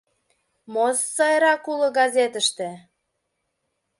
Мо 0.73 0.85
сайрак 1.13 1.65
уло 1.71 1.87
газетыште? 1.99 2.69